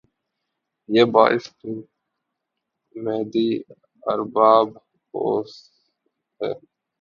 [0.89, 3.49] یہ باعث تومیدی
[4.03, 4.67] ارباب
[5.13, 5.51] ہوس
[6.39, 6.49] ھے